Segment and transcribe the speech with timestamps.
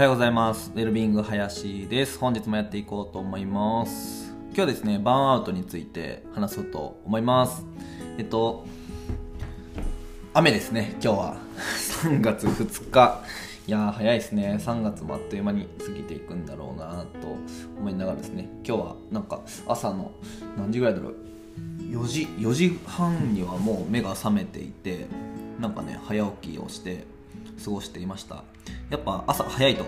[0.00, 0.72] はようございます。
[0.74, 2.18] ウェルビング林です。
[2.18, 4.34] 本日もやっていこうと思います。
[4.54, 7.66] 今日ですね、バーンアウトについて話そうと思います。
[8.16, 8.64] えっと、
[10.32, 11.36] 雨ですね、今日は。
[12.02, 13.22] 3月2日。
[13.66, 14.58] いや、早いですね。
[14.58, 17.36] 3月もあっという間に過ぎていくんだろうなと
[17.78, 20.12] 思いながらですね、今日はなんか朝の
[20.56, 21.16] 何時ぐらいだろう。
[21.78, 25.08] 4時、4時半にはもう目が覚めていて、
[25.60, 27.04] なんかね、早起きをして、
[27.62, 28.44] 過ごしていました。
[28.88, 29.84] やっぱ朝早いと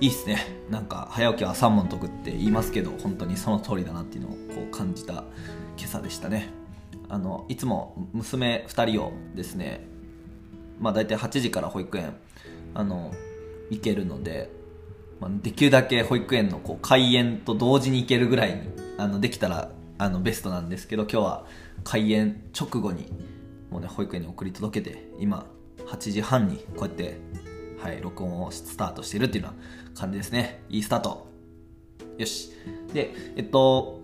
[0.00, 0.38] いいっすね。
[0.70, 5.24] なんか早起きは三問解くって言いますけど本当にその通りだなっていうのをこう感じた
[5.76, 6.50] 今朝でしたね。
[7.08, 9.86] あのいつも娘2人をですね
[10.78, 12.14] まあ大体8時から保育園
[12.74, 13.12] あの
[13.70, 14.50] 行けるので、
[15.20, 18.60] ま、できるだけ保育園のこう開園と同時に行けるぐらいに
[18.98, 21.46] あのできたらあのベストなんですけど今日は
[21.82, 23.10] 開園直後に
[23.70, 25.46] もうね保育園に送り届けて今
[25.88, 27.18] 8時半にこうやって、
[27.78, 30.62] はい、録音をスタートしてるっていうような感じですね。
[30.68, 31.28] いいスタート。
[32.18, 32.52] よし。
[32.92, 34.00] で、えっと、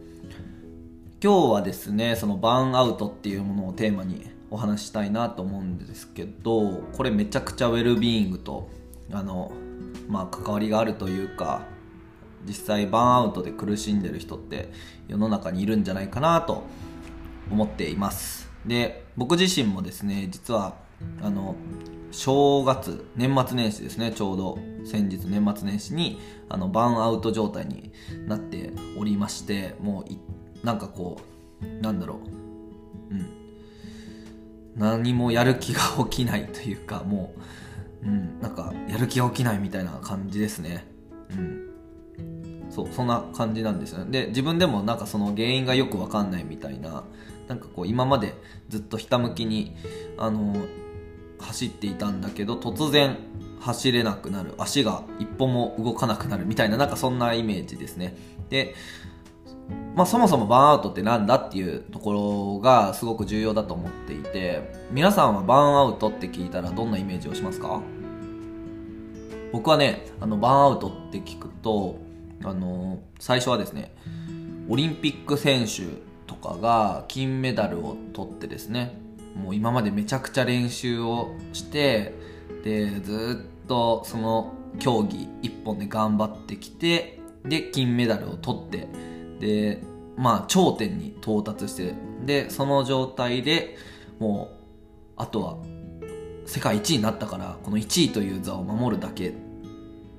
[1.23, 8.71] 今日はですね、そのバーンアウトっていうものをテーマにお話したいなと思うんですけど、これめちゃくちゃウェルビーイングと、
[9.13, 9.53] あの、
[10.09, 11.63] まあ関わりがあるというか、
[12.47, 14.71] 実際バーンアウトで苦しんでる人って
[15.09, 16.65] 世の中にいるんじゃないかなと
[17.51, 18.51] 思っています。
[18.67, 20.77] で、僕自身もですね、実は
[21.23, 21.57] あの
[22.11, 24.13] 正月年末年始ですね。
[24.13, 27.93] ちょうど先日年末年始にあのバーンアウト状態に
[28.27, 30.05] なっておりましても
[30.63, 32.21] うなんかこうなんだろ
[33.11, 33.15] う。
[33.15, 33.27] うん。
[34.77, 37.35] 何もやる気が起きないというかも
[38.03, 40.85] う、うん、なんかやる気が起きないみたいな感じですね。
[41.31, 41.65] うん。
[42.71, 44.11] そうそんな感じなんですよね。
[44.11, 47.05] で自分でもなんかその原因がよくわかんないみたいな
[47.49, 48.35] なんかこう今まで
[48.69, 49.77] ずっとひたむきに
[50.19, 50.55] あの
[51.45, 53.17] 走っていたんだけど突然
[53.61, 54.55] 走れなくなる。
[54.59, 58.17] 足が一歩も動かなくなるみたいななんかそんなイメージですね。
[58.51, 58.75] で
[59.95, 67.81] まあそもそもバーンアウトってなんだっていうところがすごく重要だと思っていて皆さんはバーンアウトって聞いたらどんなイメージをしますか？
[69.53, 71.99] 僕はねあのバーンアウトって聞くと
[72.43, 73.95] あの最初はですね
[74.69, 75.85] オリンピック選手
[76.27, 79.01] とかが金メダルを取ってですね
[79.35, 82.15] もう今までめちゃくちゃ練習をして
[82.63, 88.89] でずっとその競技一本で頑張ってきてで金メダルを取って
[89.41, 89.83] で
[90.17, 93.77] まあ頂点に到達してでその状態で
[94.19, 94.65] もう
[95.17, 95.57] あとは
[96.47, 99.33] 世界一位になったからこの1位という座を守るだけっ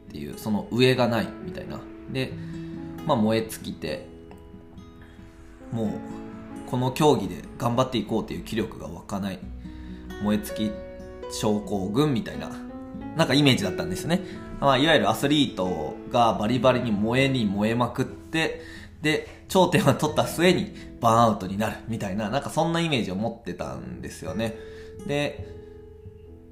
[0.09, 1.79] ていうその上がないみたいな。
[2.11, 2.31] で、
[3.05, 4.07] まあ、燃え尽きて
[5.71, 5.89] もう
[6.67, 9.39] この競技で頑張っていこうっていう気力が湧かない。
[10.23, 10.71] 燃え尽き
[11.31, 12.51] 症候群みたいな
[13.15, 14.21] なんかイメージだったんですね、
[14.59, 18.61] まあ、いわゆるアスリートがバリバリに燃えに燃えまくって
[19.01, 24.55] で頂点を取った末にバーンアウトになるみたいななんかそんなイメージを持ってたんですよね。
[25.05, 25.47] で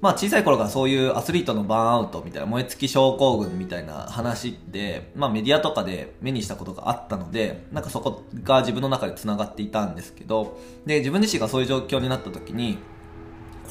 [0.04, 12.76] まあ小さい頃からそういうアスリートのバーンアウトみたいな燃え尽き症候群みたいな話って、まあメディアとかで目にしたことがあったので、なんかそこが自分の中で繋がっていたんですけど、で、自分自身がそういう状況になった時に、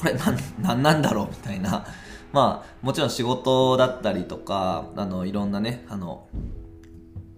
[0.00, 1.86] これなん、なんなんだろうみたいな。
[2.32, 6.26] まあもちろん仕事だったりとか、あの、いろんなね、あの、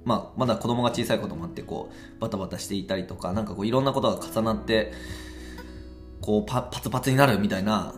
[0.06, 4.94] まあ、まだ子供が小さいこともあって、こう、バタバタしていたりとか、なんかこう、いろんなことが重なって、
[6.22, 7.92] こうパ、パツパツになるみたいな、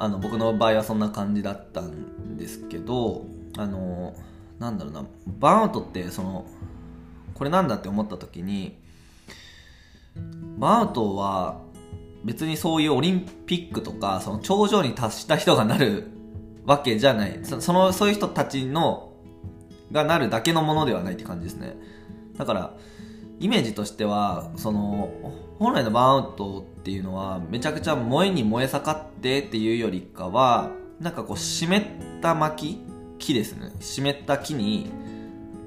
[0.00, 3.26] あの僕の場合はそんな感じだったんですけど
[3.58, 4.14] あの
[4.58, 5.04] なんだろうな
[5.38, 6.46] バーンアウトってその
[7.34, 8.78] これなんだって思った時に
[10.56, 11.60] バーンアウトは
[12.24, 16.06] 別にそういうオリンピックとかその頂上に達した人がなる
[16.64, 17.38] わけじゃない。
[17.42, 19.12] そそのそういう人たちの
[19.92, 21.76] がなるだけのものではないって感じですね。
[22.38, 22.74] だから
[23.40, 25.10] イメージとしてはその
[25.58, 30.70] 本来のバーンアウトっていうのはめちゃくちゃ燃えに燃え盛ってっていうよりかは
[31.00, 31.82] なんかこう湿っ
[32.20, 32.78] た薪
[33.18, 33.72] 木ですね。
[33.80, 34.90] 湿った木に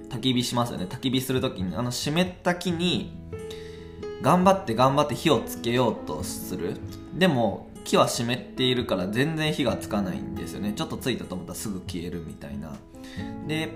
[0.10, 0.86] 焚き火しますよね。
[0.86, 3.12] 焚き火するときにあの湿った木に
[4.22, 6.78] 頑張って頑張って火をつけようとする。
[7.16, 10.74] でも木は湿っているから全然火がつかないんですよね。
[10.74, 12.74] ちょっとついたと思ったらすぐ消えるみたいな。
[13.48, 13.70] で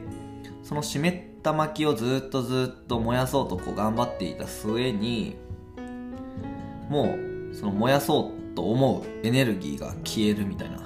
[0.67, 5.37] その湿った薪をずっとずっと燃やそうとこう頑張っていた末に
[6.89, 7.15] も
[7.51, 10.79] うその燃やそうと思うエネルギーが消えるみたいな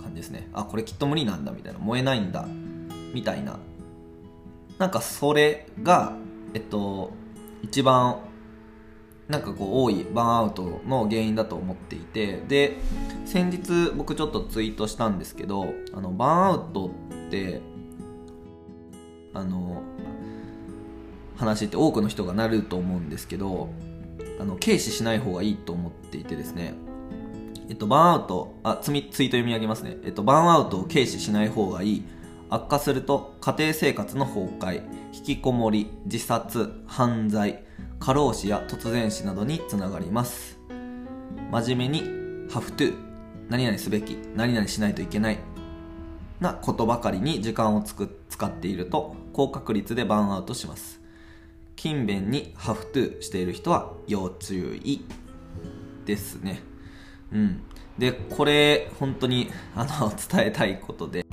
[0.00, 0.48] 感じですね。
[0.54, 1.78] あこれきっと無理なんだみたいな。
[1.78, 2.48] 燃えないんだ
[3.12, 3.58] みたいな。
[4.78, 6.14] なんかそれが
[6.54, 7.12] えっと
[7.60, 8.16] 一番
[9.28, 12.42] なんかこう多いバーンアウトの原因だと思っていて。
[12.48, 12.78] で
[13.26, 17.60] 先日僕ちょっとツイートしたんですけどあのバーンアウトって
[19.34, 19.82] あの
[21.36, 23.70] 話って多くの人がなると思うんですけど
[24.38, 26.74] あの軽視しない方がいいと思っていてですね
[27.68, 29.96] えっと、バーンアウト、あ、ツイート読み上げますね。
[30.04, 32.04] えっと、バーンアウトを軽視しない方がいい。
[32.50, 34.82] 悪化すると家庭生活の崩壊、
[35.14, 37.64] 引きこもり、自殺、犯罪、
[37.98, 40.58] 過労死や突然死などにつながります。
[41.50, 42.02] 真面目に
[42.50, 42.94] have to
[43.48, 45.38] 何々すべき何々しないといけない
[46.42, 51.00] なことばかりに時間をつく使っていると高確率でバーンアウトします。
[51.76, 55.04] 勤勉に have to している人は要注意
[56.04, 56.60] ですね。
[57.32, 57.62] うん。
[57.96, 61.24] でこれ本当にあの伝えたいことで。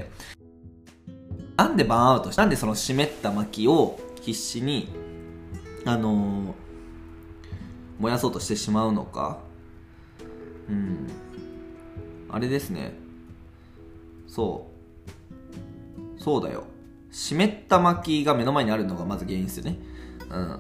[1.58, 4.88] なんでバーンアウトしなんでその湿った薪を必死に
[5.86, 6.56] あの
[8.00, 9.40] 燃やそうとしてしまうのか。
[10.70, 11.08] うん。
[12.30, 12.94] あれですね。
[14.28, 14.79] そう。
[16.20, 16.66] そうだよ。
[17.12, 19.80] 湿った薪が目の前にあるのがまず原因ですよね。
[20.30, 20.60] うん。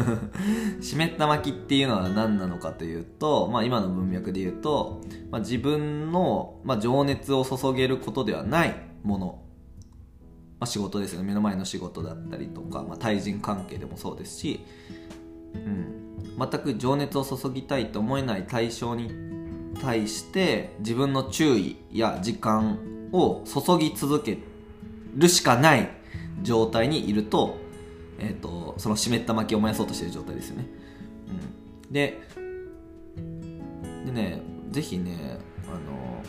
[0.80, 9.26] 湿った薪っていうのは何なのかというと、まあ、今の文脈で言うと、まあ、自分の、まあ、情熱を注げることではないもの、
[10.58, 11.26] まあ、仕事ですよね。
[11.26, 14.60] 目の前の仕事だったりとか、まあ、対人関係でもそうですし、
[15.54, 19.10] うん、全く情熱を注ぎたいと思えない対象に
[19.82, 22.78] 対して自分の注意や時間
[23.12, 24.53] を注ぎ続けて
[25.14, 25.88] るしかない
[26.42, 27.56] 状態にいると,、
[28.18, 30.66] えーと、その湿った薪を燃やそうとしている状態ですよね。
[31.86, 32.20] うん、で
[34.06, 35.38] でねぜひね
[35.68, 36.22] あの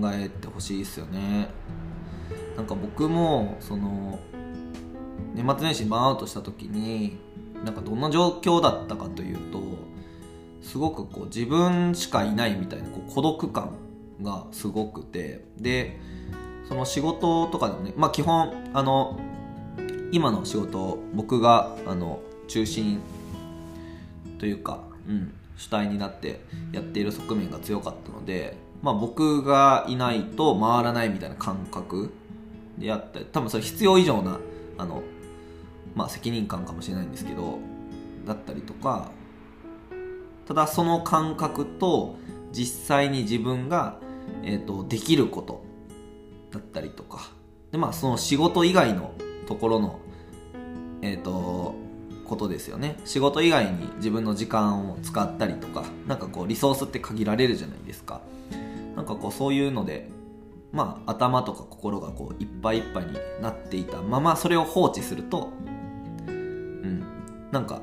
[0.00, 1.48] 考えてほしいですよね。
[2.56, 4.18] なんか僕もその
[5.34, 7.18] 年末年始バーンアウトした時に
[7.64, 9.60] なんかどんな状況だったかというと
[10.60, 13.72] すごくこう自分しかいないみたいなこう孤独感
[14.22, 15.98] がすごくてで
[16.72, 19.20] その仕事とかでもねまあ基本あの
[20.10, 22.98] 今の仕事僕があの中心
[24.38, 26.40] というか、うん、主体になって
[26.72, 32.10] やっている側面が強かったので、まあ、僕がいないと回らないみたいな感覚
[32.78, 33.18] でやった。
[33.18, 34.40] り多分それ必要以上な
[34.78, 35.02] あの、
[35.94, 37.58] まあ、責任感かもしれないんですけど
[38.26, 39.10] だったりとか
[40.48, 42.16] ただその感覚と
[42.50, 43.98] 実際に自分が、
[44.42, 45.70] えーと、できること
[46.52, 47.30] だったりとか。
[47.72, 49.14] で、まあ、その仕事以外の
[49.46, 49.98] ところの、
[51.00, 51.74] えーと、
[52.28, 52.96] ことですよね。
[53.04, 58.20] 仕事以外に自分の時間を使ったりとかなんかこうリソースって限られるじゃないですか。
[58.96, 60.08] なんかこうそういうので
[60.70, 65.50] まあ頭とか心がこういっぱいいっぱいになっていたままそれを放置すると
[66.26, 67.04] うん
[67.50, 67.80] なんか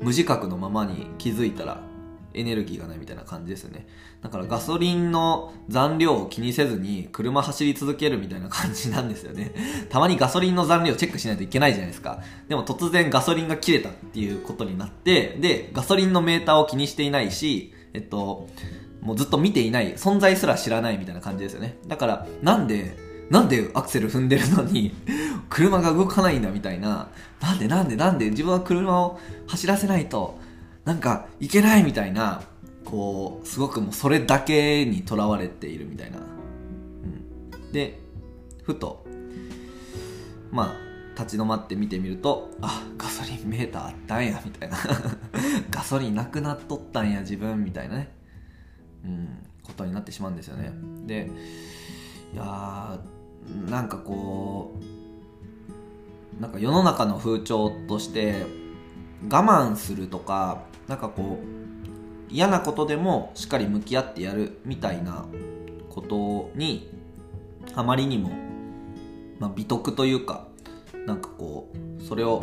[0.00, 1.80] 無自覚のままに気づいたら
[2.34, 3.86] エネルギーがないみたいな感じですよね。
[4.22, 9.54] だからガソリンの残量を気にせずに車走り続けるみたいな感じなんですよね。
[9.90, 12.22] たまにガソリンの残量チェックしないといけないじゃないですか。
[12.48, 18.48] でも突然ガソリンが切れたっていうことになって、で、ガソリンのメーターを気にしていないし、えっと、
[19.00, 21.76] もうずっと見ていない、存在すら知らないみたいな感じですよね。
[21.86, 22.96] だから、なんで、
[23.30, 24.94] なんでアクセル踏んでるのに
[25.48, 27.08] 車が動かないんだみたいな、
[27.40, 30.38] なんでなんでなんで自分は車を走らせないと
[30.84, 32.42] なんかいけないみたいな
[32.84, 37.98] こうすごくもうそれだけにとらわれているみたいな、うん、で
[38.62, 39.04] ふと
[40.50, 44.76] まあ立ち止まって見てみるとあガソリンメーターあったんやみたいな。
[45.70, 48.12] ガソリンなくなっとったんや自分みたいなね。
[49.04, 49.28] うん
[49.62, 50.72] ことになってしまうんですよね。
[51.06, 51.30] で
[52.32, 54.74] いやーなんかこ
[56.38, 58.46] うなんか世の中の風潮として
[59.30, 65.26] 我慢するとかなんかこう嫌なことでもしっかり向き合ってやるみたいな
[65.90, 66.90] ことに
[67.74, 68.30] あまりにも、
[69.38, 70.48] まあ、美徳というか
[71.06, 72.42] なんかこうそれを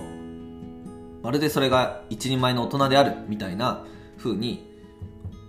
[1.22, 3.86] まるでそれが一人前の大人であるみたいな
[4.18, 4.70] 風に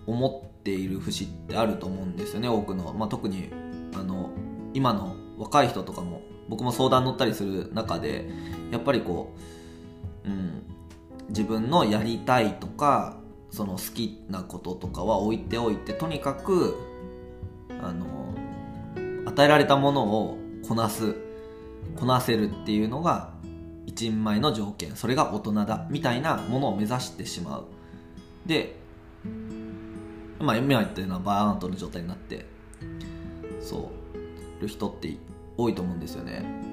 [0.05, 3.49] 思っている節ってあると思うんですよね多くの、まあ、特に
[3.95, 4.31] あの
[4.73, 8.29] 今の若い人とかも僕も相談乗ったりする中で
[8.71, 9.33] やっぱりこ
[10.25, 10.63] う、うん、
[11.31, 13.17] 自分のやりたいとか
[13.49, 16.77] その好きなこととかは置いておいてとにかく
[17.81, 18.05] あの
[19.25, 21.15] 与えられたものをこなす
[21.97, 23.33] こなせるっていうのが
[23.85, 24.95] 一人前の条件。
[24.95, 27.65] それが大人だみたいなものを目指してしまう。
[28.45, 28.77] で
[30.39, 32.45] まあ今言ったようなバーンアウトの状態になって
[33.59, 33.91] そ
[34.59, 35.15] うる人って
[35.57, 36.70] 多いと思うんですよね。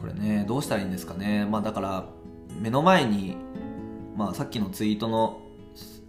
[0.00, 1.44] これねどうしたらいいんですかね。
[1.44, 2.08] まあだから
[2.60, 3.36] 目の前に、
[4.16, 5.40] まあ、さっきのツイートの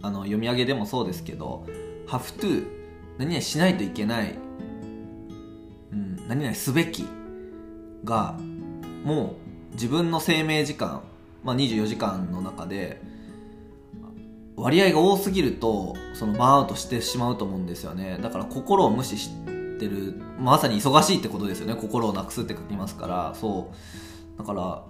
[0.00, 1.64] あの読み上げでもそうですけど
[2.08, 2.66] 「have to」
[3.18, 4.34] 何々しないといけない、
[5.92, 7.06] うん、何々すべき
[8.04, 8.36] が
[9.04, 9.36] も
[9.72, 11.02] う自分の生命時間、
[11.44, 13.00] まあ、24時間の中で
[14.56, 18.18] 割合が多すぎるとそのバーンアウトしてしまうと思うんですよね。
[18.20, 19.51] だから心を無視して
[19.82, 21.74] てるまさに忙しいってことですよね。
[21.74, 23.34] 心をなくすって書きますから。
[23.34, 23.72] そ
[24.36, 24.38] う。
[24.38, 24.84] だから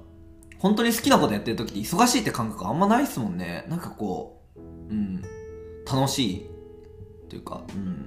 [0.58, 3.64] 本当に好きなことやってる時って忙しいって感覚あんまないっすもんね。
[3.68, 5.22] なんかこううん。
[5.90, 6.46] 楽しい
[7.28, 8.06] というかうん。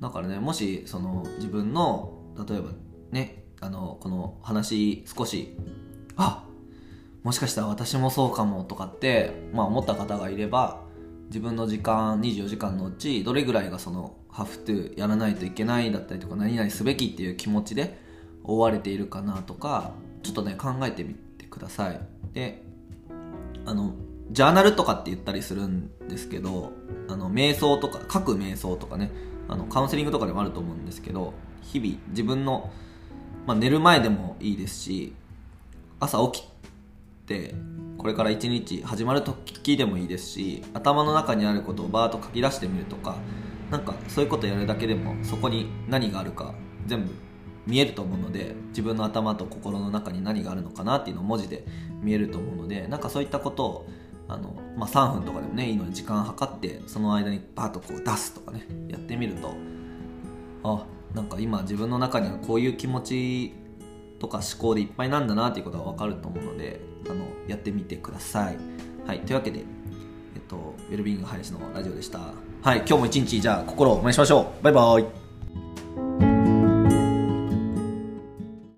[0.00, 2.18] だからねもしその自分の
[2.48, 2.70] 例えば
[3.10, 5.56] ねあのこの話少し
[6.16, 6.44] あ
[7.22, 10.82] もしかしたら私もそうかもとかって、まあ、思った方がいれば
[11.28, 17.98] 自分の時間24時間のうちどれぐらいがそのハフトゥーやらないといけないだったりとか何々すべきっていう気持ちで
[18.44, 19.92] 追われているかなとか
[20.22, 22.00] ちょっとね考えてみてください。
[22.32, 22.62] で
[23.66, 23.92] あの
[24.30, 26.72] ジャーナルとかって言ったりするんですけど
[27.08, 29.10] あの瞑想とか書く瞑想とかね
[29.48, 31.32] あのカウンセリングとかでもあると思うんですけど
[31.62, 32.70] 日々自分の、
[33.46, 35.14] まあ、寝る前でもいいですし
[36.00, 36.48] 朝起き
[37.26, 37.54] て
[37.98, 43.16] これから一日始まる時でもいいですし頭の中にあることをバーッと書き出してみるとか
[43.70, 46.54] なんかそういうことやるだけでもそこに何があるか
[46.86, 47.12] 全部
[47.66, 51.66] 見えると思うので自分の頭と心の中に何があるのかなっていうのを文字で
[52.00, 53.88] 見えると思うのでなんかそういったことを
[54.28, 59.54] あの、まあ、3分とかでもねいいので時間計ってその間にバーッとこう出すとかねやってみると
[60.64, 63.54] あなんか今自分の中にはこういう気持ち
[64.18, 68.56] とか思考でいっぱいなんだなっていうことが分かると思うのであのやってみてください。
[69.06, 69.62] はい、というわけで、え
[70.38, 72.20] っと、ウェルビーイング林のラジオでした。
[72.62, 74.64] はい、今日も一日じゃあ心を燃やしましょう。
[74.64, 75.17] バイバイ。